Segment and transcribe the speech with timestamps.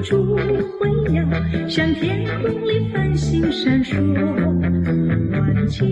[0.00, 1.22] 烛辉耀，
[1.68, 3.96] 像天空里繁星闪烁。
[5.30, 5.82] 万家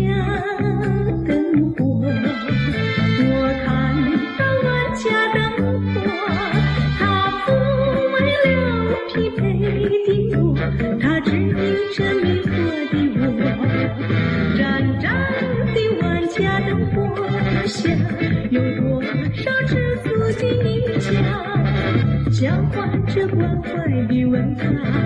[1.26, 2.04] 灯火，
[23.16, 25.05] 这关怀的温暖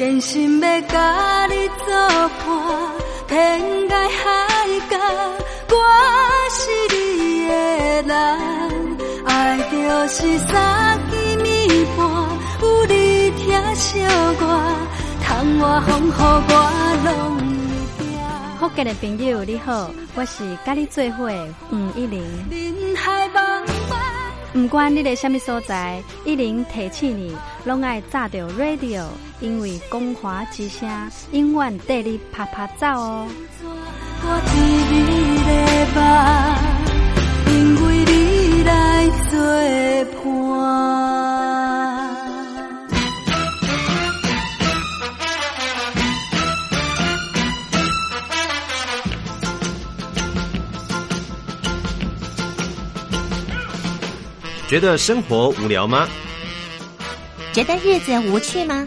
[0.00, 1.94] 真心要甲你作
[2.38, 4.96] 伴，天涯海角，
[5.68, 5.76] 我
[6.48, 7.52] 是你的
[8.04, 8.10] 人。
[9.26, 12.00] 爱就是三更暝半，
[12.62, 14.00] 有你听惜
[14.40, 14.42] 我，
[15.22, 16.54] 窗外风雨我
[17.04, 17.36] 拢
[17.98, 18.58] 会惊。
[18.58, 22.22] 福建的朋友你好，我是甲你做伙的黄一玲。
[22.50, 24.00] 人海茫茫。
[24.54, 27.36] 不管你在什么所在，一零提醒你，
[27.66, 29.04] 拢爱炸着 radio，
[29.40, 30.86] 因为光华之声
[31.32, 33.26] 永远带你啪啪走哦。
[34.22, 35.00] 我知你
[35.46, 35.50] 的
[35.96, 35.98] 梦，
[37.54, 37.54] 因
[37.86, 38.10] 为你
[38.64, 38.70] 来
[39.30, 39.32] 作
[40.22, 40.24] 伴。
[54.68, 56.06] 觉得生活无聊吗？
[57.52, 58.86] 觉得日子无趣吗？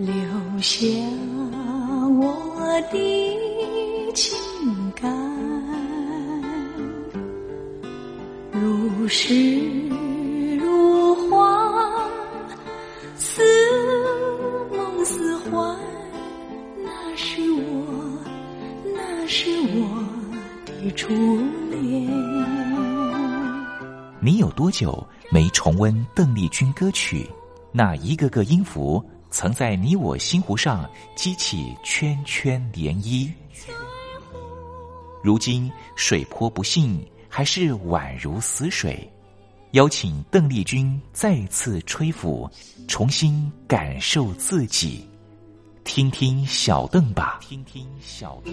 [0.00, 0.16] 留
[0.62, 0.86] 下
[2.18, 4.34] 我的情
[4.96, 5.14] 感，
[8.50, 9.60] 如诗
[10.58, 12.08] 如画，
[13.18, 13.42] 似
[14.72, 15.76] 梦似幻，
[16.82, 18.18] 那是我，
[18.96, 20.02] 那是我
[20.64, 20.90] 的。
[20.92, 21.12] 初
[21.70, 22.08] 恋。
[24.18, 27.28] 你有多久没重温邓丽君歌曲？
[27.70, 33.30] 那一个个音符，曾在你我心湖上激起圈圈涟漪。
[35.22, 39.08] 如今水波不兴，还是宛如死水。
[39.72, 42.50] 邀请邓丽君再次吹拂，
[42.88, 45.08] 重新感受自己。
[45.84, 48.52] 听听小邓吧，听听小邓。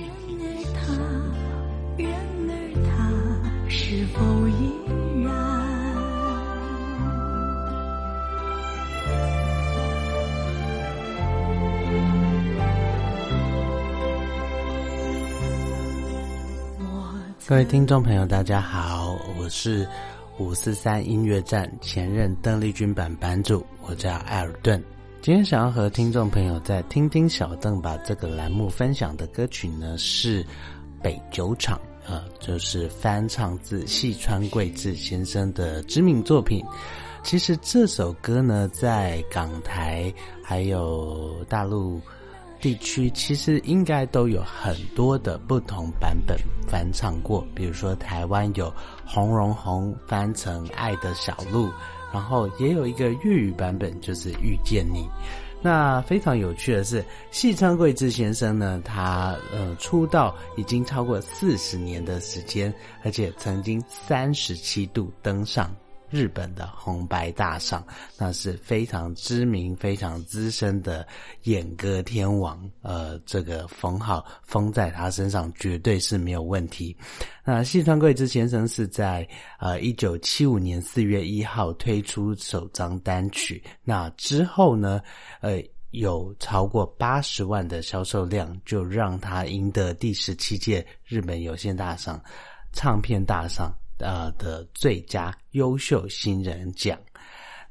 [1.97, 2.11] 然
[2.47, 2.53] 而
[2.85, 4.71] 他是否依
[17.47, 19.87] 各位听众朋友，大家好，我是
[20.37, 24.83] 五四三音乐站前任邓丽君版版主，我叫艾尔顿。
[25.21, 30.45] 今天想要和听众朋友在听听小邓把这个栏目分享的歌曲呢是。
[31.01, 36.65] 北酒厂啊，就是翻唱自细川贵志先生的知名作品。
[37.23, 40.11] 其实这首歌呢，在港台
[40.43, 42.01] 还有大陆
[42.59, 46.37] 地区，其实应该都有很多的不同版本
[46.67, 47.45] 翻唱过。
[47.53, 48.73] 比如说台湾有
[49.05, 51.67] 洪荣宏翻成《爱的小路》，
[52.13, 55.03] 然后也有一个粤语版本，就是《遇见你》。
[55.59, 62.71] 那非常有趣的是，细川贵志先生呢，他呃出道已经超过四十年的时间，
[63.03, 65.69] 而且曾经三十七度登上
[66.09, 67.85] 日本的红白大赏，
[68.17, 71.05] 那是非常知名、非常资深的
[71.43, 72.69] 演歌天王。
[72.81, 76.95] 呃，这个封号封在他身上绝对是没有问题。
[77.43, 79.27] 那细川贵之先生是在
[79.59, 85.01] 呃一九七五年四月一号推出首张单曲，那之后呢，
[85.41, 85.61] 呃
[85.91, 92.21] 有超过八十万的销售量，就让他赢得第十七届日本有线大赏
[92.73, 96.97] 唱片大赏呃的最佳优秀新人奖。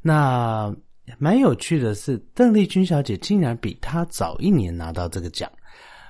[0.00, 0.74] 那
[1.18, 5.50] 蛮有趣的是，邓丽君小姐竟然比他早一年拿到这个奖。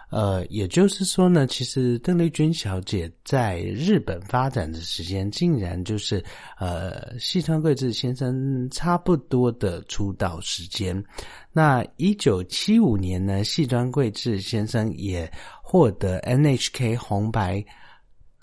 [0.08, 6.24] 呃，也就是说呢，其实邓丽君小姐在日本发展的时间，竟然就是
[6.58, 11.04] 呃，细川贵志先生差不多的出道时间。
[11.52, 15.30] 那一九七五年呢，细川贵志先生也
[15.60, 17.62] 获得 NHK 红白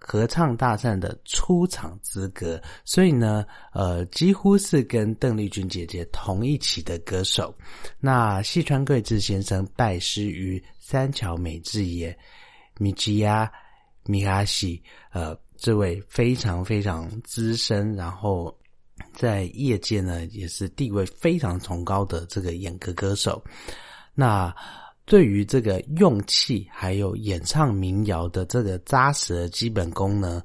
[0.05, 7.55] 合唱大赛的出场资格，所以呢，呃，几乎是跟邓丽君姐姐同一期的歌手。
[8.01, 12.15] 那细川贵志先生拜师于三桥美智也、
[12.77, 13.49] 米吉亚、
[14.03, 14.83] 米哈西，
[15.13, 18.53] 呃，这位非常非常资深，然后
[19.13, 23.41] 在业界呢也是地位非常崇高的这个演歌歌手。
[24.13, 24.53] 那
[25.05, 30.41] 对于这个用气还有演唱民谣的这个扎实的基本功呢，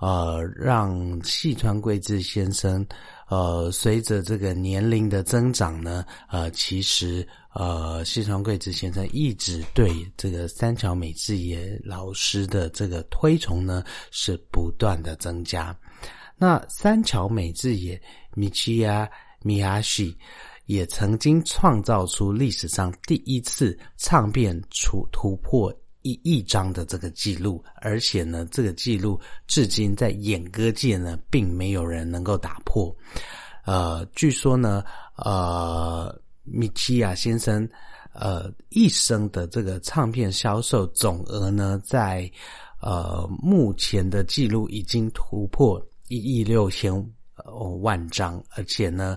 [0.00, 2.86] 呃，让细川贵志先生，
[3.28, 13.82] 呃，随着这个年龄的增长呢，呃，其实呃，细川贵志先生一直对这个三桥美智也老师的这个推崇呢，
[14.12, 15.76] 是不断的增加。
[16.36, 18.00] 那三桥美智也
[18.34, 19.08] 米奇亚
[19.42, 20.16] 米亚西。
[20.66, 32.94] 也曾经创造出历史上第一次唱片出突破一亿张的这个记录，而且呢，这个记录至今在演歌界呢，并没有人能够打破。
[33.64, 34.84] 呃，据说呢，
[35.16, 37.68] 呃，米奇亚先生，
[38.12, 42.30] 呃，一生的这个唱片销售总额呢，在
[42.80, 46.92] 呃目前的记录已经突破一亿六千
[47.80, 49.16] 万张，而且呢。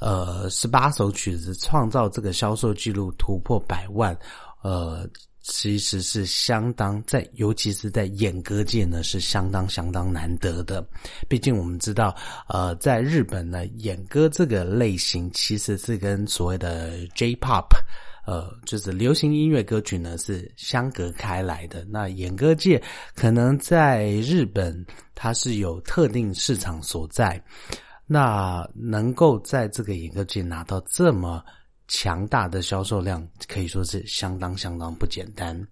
[0.00, 4.16] 呃，十八首曲子创造这个销售记录突破百万，
[4.62, 5.06] 呃，
[5.42, 10.82] 其实是相当在，尤其是在演歌界呢，是相当相当难得的。
[11.28, 12.14] 毕竟我们知道，
[12.48, 17.68] 呃，在日本呢，演歌这个类型其实是跟所谓的 J-pop，
[18.26, 21.84] 呃，就是流行音乐歌曲呢是相隔开来的。
[21.90, 22.82] 那演歌界
[23.14, 27.42] 可能在日本，它是有特定市场所在。
[28.12, 31.44] 那能够在这个演歌界拿到这么
[31.86, 35.64] 强大的销售量，可以说是相当相当不简单。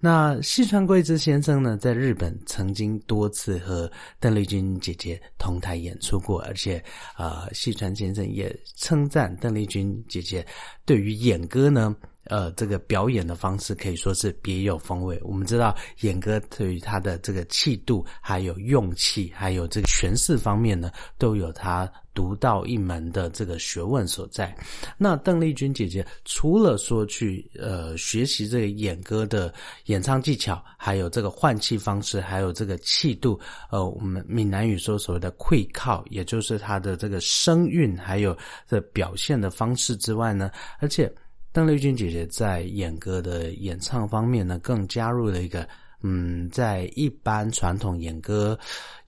[0.00, 6.82] 那细川贵之先生呢，在日本曾经多次和邓丽君姐姐同台演出过，而且
[7.14, 10.44] 啊，细川先生也称赞邓丽君姐姐
[10.84, 11.94] 对于演歌呢。
[12.30, 15.20] 呃，这个表演的方式可以说是别有风味。
[15.22, 24.56] 我们知道，演歌对于他的这个气度、还有用气、还有这个诠释方面呢，都有他独到一门的这个学问所在。
[24.96, 29.52] 那邓丽君姐姐除了说去呃学习这个演歌的
[29.86, 33.40] 演唱技巧，还有这个换气方式，还有这个气度，
[33.72, 38.38] 呃，我们闽南语说所谓的会靠，也就是他的这个声韵，还有
[38.68, 41.12] 这表现的方式之外呢，而且。
[41.52, 45.68] 邓丽君姐姐在演歌的演唱方面呢，更加入了一个
[46.02, 48.56] 嗯，在一般传统演歌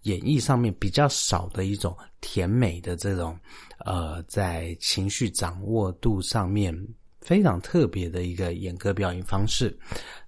[0.03, 3.39] 演绎上面比较少的一种甜美的这种
[3.85, 6.77] 呃，在情绪掌握度上面
[7.21, 9.79] 非常特别的一个演歌表演方式。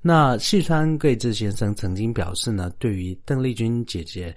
[0.01, 4.33] 那细川贵志先生曾经表示呢，对于邓丽君姐姐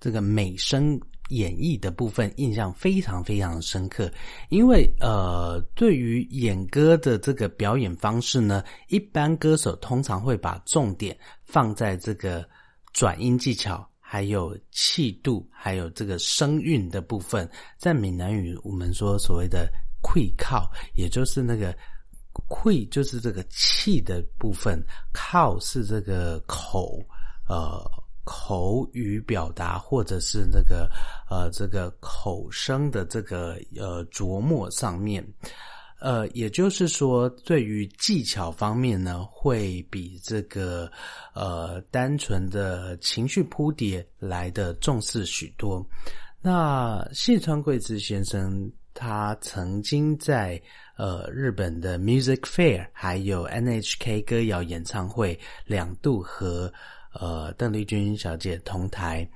[0.00, 0.98] 这个美声。
[1.28, 4.10] 演绎的部分印象非常非常深刻，
[4.48, 12.48] 因为呃，对于演歌的这个表演方式呢，一般歌手通常会把重点放在这个
[12.92, 17.48] 转音技巧，还有气度，还有这个声韵的部分。
[17.76, 19.70] 在闽南语，我们说所谓的
[20.02, 21.76] “溃靠”，也就是那个
[22.48, 26.98] “溃”就是这个气的部分，“靠”是这个口，
[27.48, 27.82] 呃。
[28.30, 30.86] 口语表达，或者是那个
[31.30, 35.26] 呃，这个口声的这个呃琢磨上面，
[35.98, 40.92] 呃，也就是说，对于技巧方面呢，会比这个
[41.32, 45.82] 呃单纯的情绪铺叠来的重视许多。
[46.42, 50.60] 那谢川贵之先生，他曾经在
[50.98, 56.70] 呃日本的 Music Fair，还有 NHK 歌谣演唱会两度和。
[57.12, 59.28] 呃，邓丽君小姐同台，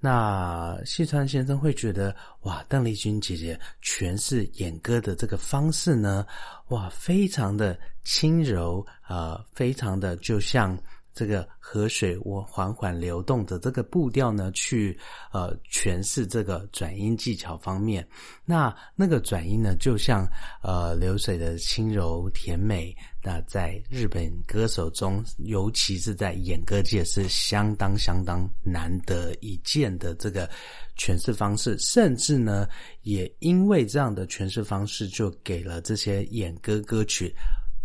[0.00, 6.26] 那细川先生会觉得哇，邓丽君姐姐诠释演歌的这个方式呢，
[6.68, 10.78] 哇，非常的轻柔啊，非常的就像。
[11.14, 14.96] 这个河水我缓缓流动的这个步调呢，去
[15.32, 18.06] 呃诠释这个转音技巧方面，
[18.44, 20.24] 那那个转音呢，就像
[20.62, 22.96] 呃流水的轻柔甜美。
[23.28, 30.48] 那在日本歌手中，尤其是在演歌界，是相当相当难得一见的这个
[30.96, 31.76] 诠释方式。
[31.78, 32.66] 甚至呢，
[33.02, 37.34] 也因为这样的诠释方式，就给了这些演歌歌曲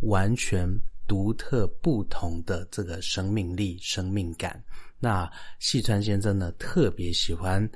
[0.03, 0.65] 完全。
[1.06, 4.63] 独特不同的这个生命力、生命感。
[5.01, 5.29] 那
[5.60, 7.69] 细川先生呢，特别喜欢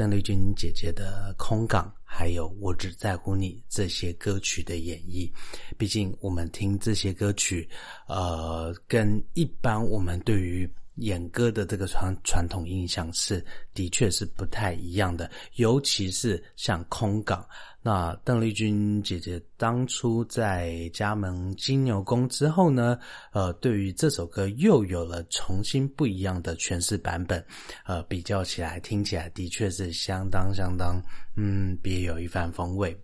[0.00, 5.30] 邓丽君姐姐的《空港》，还有《我只在乎你》这些歌曲的演绎。
[5.76, 7.68] 毕竟我们听这些歌曲，
[8.08, 17.42] 呃，跟一般我们对于演歌的这个传传统印象是的确是不太一样的，尤其是像《空港》。
[17.82, 22.98] 那邓丽君姐姐当初在加盟金牛宫之后呢，
[23.32, 27.42] 呃，对于这首歌又有了重新不一样的诠释版本，
[27.86, 31.02] 呃，比较起来听起来的确是相当相当，
[31.36, 32.94] 嗯，别有一番风味。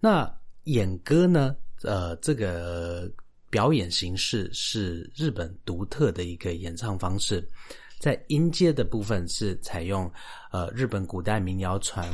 [0.00, 0.28] 那
[0.64, 3.08] 演歌呢，呃，这个
[3.48, 7.48] 表演形式是日本独特的一个演唱方式，
[8.00, 10.10] 在音阶的部分是采用
[10.50, 12.08] 呃日本古代民谣传。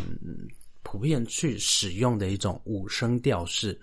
[0.89, 3.77] 普遍去使用的一种五声调式，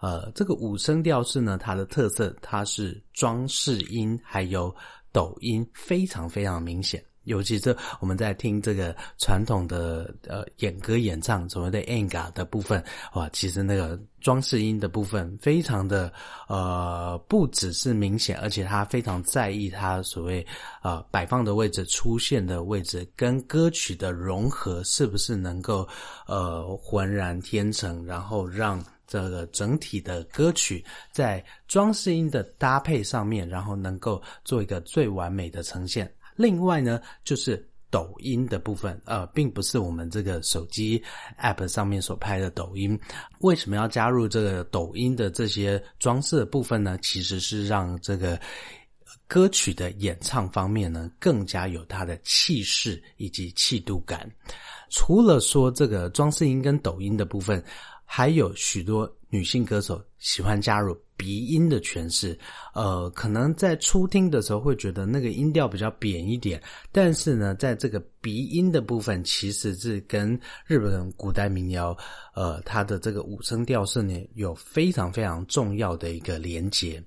[0.00, 4.72] 呃，这个五声调式呢，它的特色它是装饰音还有
[5.10, 7.04] 抖音非常非常明显。
[7.24, 12.82] 尤其是我们在听这个传统的呃演歌演唱所谓的 anga 的部分，
[13.14, 16.12] 哇，其实那个装饰音的部分非常的
[16.48, 20.46] 呃不只是明显，而且他非常在意他所谓
[20.82, 25.86] 呃摆放的位置、出现的位置跟歌曲的融合是不是能够
[26.26, 36.10] 呃浑然天成，然后让这个整体的歌曲在装饰音的搭配上面，然后能够做一个最完美的呈现。
[36.36, 41.02] 另外呢，就是抖音的部分，呃，并不是我们这个手机
[41.40, 42.98] App 上面所拍的抖音。
[43.40, 46.98] 为什么要加入这个抖音的这些装饰部分呢？
[47.02, 48.40] 其实是让这个
[49.26, 54.30] 歌曲的演唱方面呢，更加有它的气势以及气度感。
[54.90, 57.62] 除了说这个装饰音跟抖音的部分。
[58.06, 62.38] 还有许多女性歌手喜欢加入鼻音的诠释，
[62.74, 71.96] 呃，可能在初听的时候会觉得那个音调比较扁一点，但是呢，在这个鼻音的部分，其实是跟日本古代民谣，
[72.34, 77.02] 呃，它的这个五声调式呢，有非常非常重要的一个连接。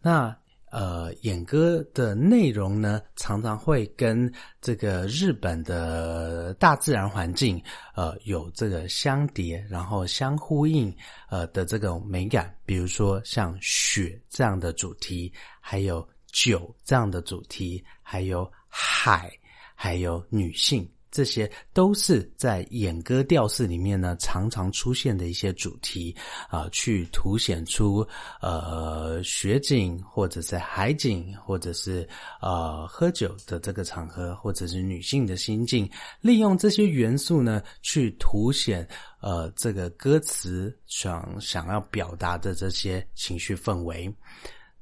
[0.00, 0.36] 那。
[0.74, 4.28] 呃，演歌的内容呢，常常会跟
[4.60, 7.62] 这个日本的大自然环境，
[7.94, 10.92] 呃，有这个相叠，然后相呼应，
[11.30, 12.52] 呃的这种美感。
[12.66, 19.30] 比如说像雪这样的主题，还有酒这样的主题，还有海，
[19.76, 20.90] 还有女性。
[21.14, 26.12] 这些都是在演歌调式里面呢，常常出现的一些主题
[26.50, 28.04] 啊，去凸显出
[28.40, 32.06] 呃雪景，或者是海景，或者是
[32.42, 35.88] 呃喝酒的这个场合，或者是女性的心境，
[36.20, 38.84] 利用这些元素呢，去凸显
[39.20, 44.12] 呃这个歌词想想要表达的这些情绪氛围。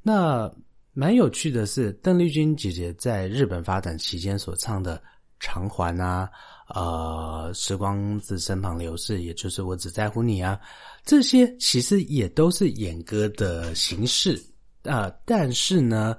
[0.01, 0.51] 那
[0.95, 4.99] 蛮有趣的是，邓丽君姐姐在日本发展期间所唱的。
[5.43, 6.31] 偿还啊，
[6.69, 10.59] 呃，时光自身旁流逝，也就是我只在乎你啊，
[11.05, 14.41] 这些其实也都是演歌的形式
[14.85, 16.17] 啊，但是呢，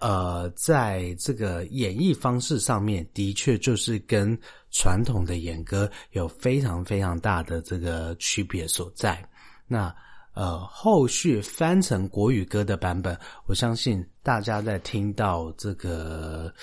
[0.00, 4.38] 呃，在这个演绎方式上面，的确就是跟
[4.70, 9.26] 传统的演歌有非常非常大的这个区别所在。
[9.66, 9.94] 那
[10.38, 16.54] 呃，后续翻成国语歌的版本，我相信大家在听到这个。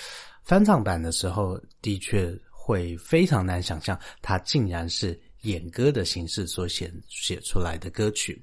[0.42, 8.42] 翻唱版的时候，的确会非常难想象，它竟然是演歌的形式所写写出来的歌曲。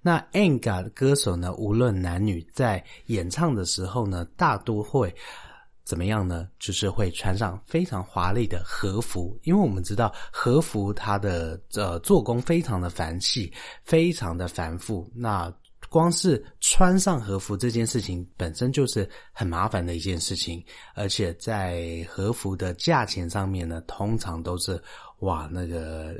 [0.00, 5.14] 那 Anga 的歌手呢，无论男女，在演唱的时候呢，大多会
[5.84, 6.48] 怎么样呢？
[6.58, 15.10] 就是会穿上非常华丽的和服，因为我们知道和服它的呃做工非常的繁细，非常的繁复。
[15.14, 15.52] 那
[15.88, 20.64] 光是穿上和服这件事情本身就是很麻烦的一件事情，
[20.94, 24.80] 而且在和服的价钱上面呢，通常都是
[25.18, 26.14] 哇，那个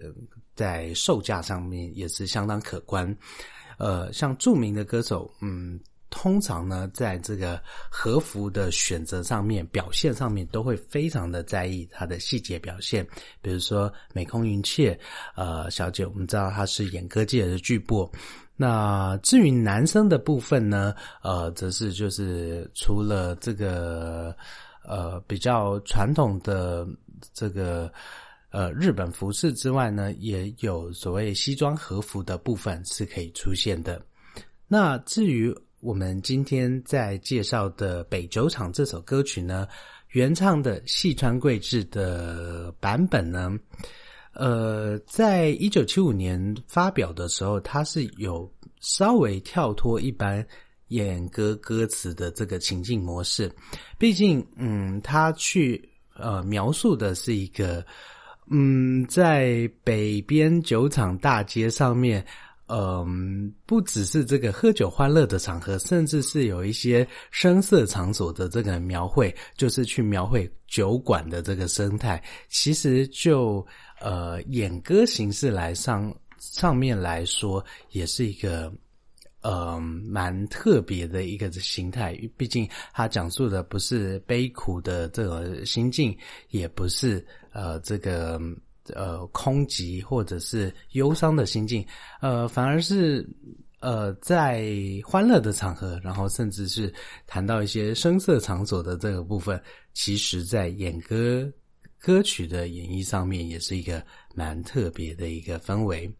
[0.55, 3.16] 在售价上面也是相当可观。
[3.79, 5.81] 呃，像著名的歌手，嗯，
[6.12, 7.59] 通常呢，在这个
[7.90, 13.05] 和服的选择上面、表现上面，都会非常的在意它的细节表现。
[13.40, 14.96] 比如说美空云雀，
[15.35, 18.09] 呃，小姐，我们知道她是演歌界的巨擘。
[18.55, 20.94] 那至于男生的部分呢？
[21.22, 24.37] 呃，则是就是除了这个
[24.85, 26.87] 呃比较传统的
[27.33, 27.90] 这个
[28.51, 34.01] 呃日本服饰之外呢，也有所谓西装和服的部分是可以出现的。
[34.68, 39.66] 那至于我们今天在介绍的《北酒厂》这首歌曲呢，
[40.11, 43.59] 原唱的细川贵志的版本呢？
[44.33, 48.49] 呃，在一九七五年发表的时候，它是有
[48.81, 50.47] 稍微跳脱一般
[50.87, 53.53] 演歌歌词的这个情境模式。
[53.99, 57.85] 毕竟，嗯，他去呃描述的是一个
[58.53, 62.25] 嗯，在北边酒厂大街上面，
[62.72, 72.22] 嗯，不只是这个喝酒欢乐的场合，甚至是有一些声色场所的这个描绘，就是去描绘酒馆的这个生态。
[72.48, 73.66] 其实就
[74.00, 78.72] 呃演歌形式来上上面来说，也是一个。
[79.44, 86.16] 呃，蛮特别的一个形态，毕竟它讲述的不是悲苦的这个心境，
[86.50, 88.40] 也不是呃这个
[88.95, 91.85] 呃空寂或者是忧伤的心境，
[92.21, 93.29] 呃，反而是
[93.81, 94.66] 呃在
[95.05, 96.92] 欢乐的场合，然后甚至是
[97.27, 99.61] 谈到一些声色场所的这个部分，
[99.95, 101.51] 其实在演歌
[102.01, 106.12] 歌曲的演绎上面，也是一个蛮特别的一个氛围。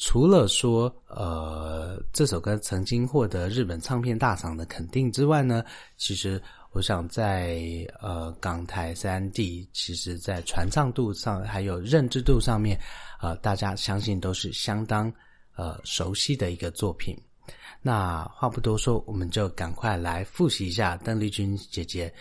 [0.00, 5.64] 除了说，呃，这首歌曾经获得日本唱片大赏的肯定之外呢，
[5.96, 6.40] 其实
[6.72, 7.60] 我想在
[8.00, 12.78] 呃港台三地，其实在传唱度上还有认知度上面，
[13.20, 15.12] 呃，大家相信都是相当
[15.56, 17.16] 呃熟悉的一个作品。
[17.80, 22.12] 那话不多说，我们就赶快来复习一下邓丽君姐姐，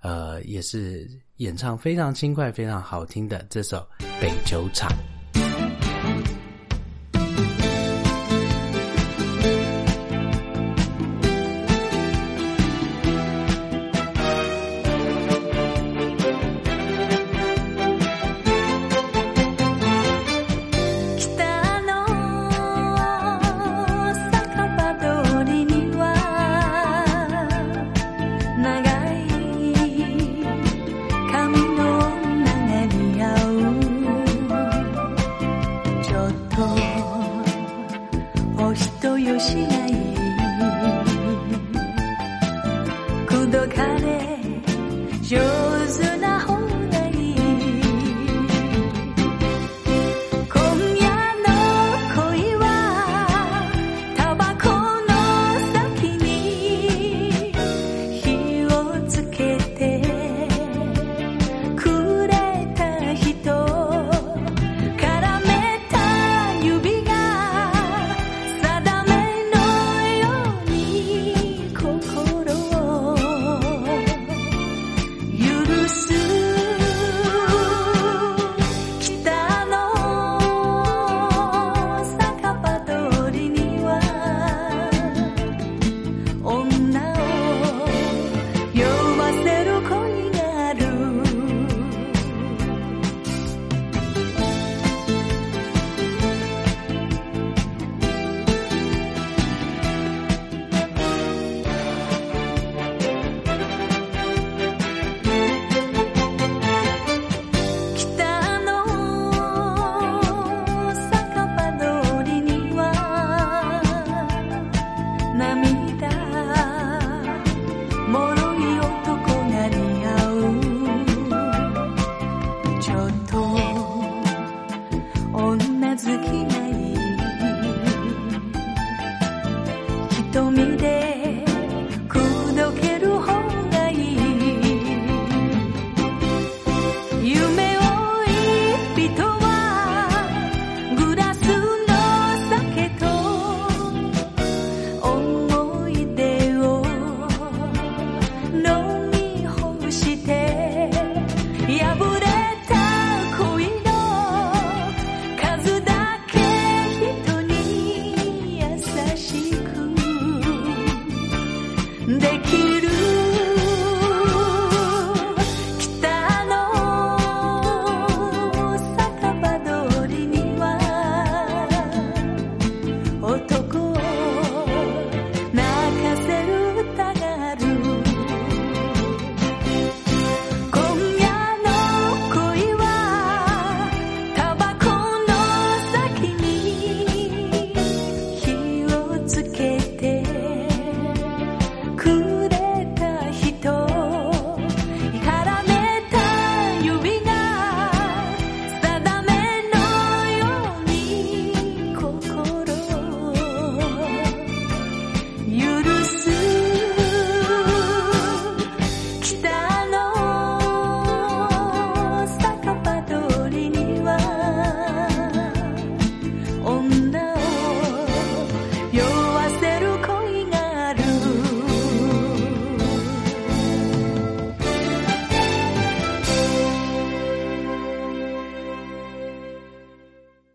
[0.00, 3.86] 呃，也是演唱非常轻快、非常好听的这首
[4.20, 4.90] 《北酒厂》。